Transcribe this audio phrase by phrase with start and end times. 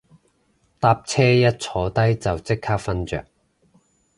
[0.79, 3.23] 搭車一坐低就即刻瞓着